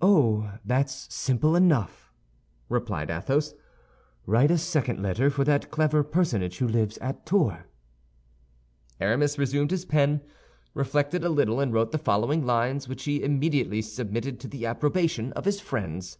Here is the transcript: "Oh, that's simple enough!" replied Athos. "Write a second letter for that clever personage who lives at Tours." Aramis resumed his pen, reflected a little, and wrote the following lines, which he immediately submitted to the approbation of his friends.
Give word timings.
"Oh, 0.00 0.48
that's 0.64 1.12
simple 1.12 1.56
enough!" 1.56 2.12
replied 2.68 3.10
Athos. 3.10 3.52
"Write 4.24 4.48
a 4.52 4.56
second 4.56 5.02
letter 5.02 5.28
for 5.28 5.42
that 5.42 5.72
clever 5.72 6.04
personage 6.04 6.58
who 6.58 6.68
lives 6.68 6.98
at 6.98 7.26
Tours." 7.26 7.64
Aramis 9.00 9.38
resumed 9.38 9.72
his 9.72 9.84
pen, 9.84 10.20
reflected 10.72 11.24
a 11.24 11.30
little, 11.30 11.58
and 11.58 11.74
wrote 11.74 11.90
the 11.90 11.98
following 11.98 12.46
lines, 12.46 12.86
which 12.86 13.02
he 13.06 13.24
immediately 13.24 13.82
submitted 13.82 14.38
to 14.38 14.46
the 14.46 14.66
approbation 14.66 15.32
of 15.32 15.46
his 15.46 15.60
friends. 15.60 16.18